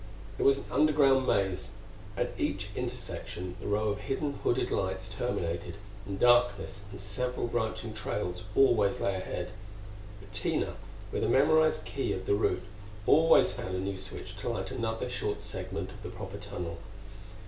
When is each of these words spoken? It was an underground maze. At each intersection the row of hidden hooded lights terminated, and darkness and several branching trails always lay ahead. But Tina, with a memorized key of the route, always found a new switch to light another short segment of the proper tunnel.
It 0.39 0.41
was 0.41 0.57
an 0.57 0.65
underground 0.71 1.27
maze. 1.27 1.69
At 2.17 2.31
each 2.35 2.69
intersection 2.75 3.55
the 3.59 3.67
row 3.67 3.89
of 3.89 3.99
hidden 3.99 4.33
hooded 4.43 4.71
lights 4.71 5.07
terminated, 5.07 5.75
and 6.07 6.17
darkness 6.19 6.79
and 6.89 6.99
several 6.99 7.45
branching 7.45 7.93
trails 7.93 8.41
always 8.55 8.99
lay 8.99 9.13
ahead. 9.13 9.51
But 10.19 10.31
Tina, 10.33 10.73
with 11.11 11.23
a 11.23 11.29
memorized 11.29 11.85
key 11.85 12.13
of 12.13 12.25
the 12.25 12.33
route, 12.33 12.63
always 13.05 13.51
found 13.51 13.75
a 13.75 13.79
new 13.79 13.95
switch 13.95 14.35
to 14.37 14.49
light 14.49 14.71
another 14.71 15.07
short 15.07 15.39
segment 15.39 15.91
of 15.91 16.01
the 16.01 16.09
proper 16.09 16.37
tunnel. 16.37 16.79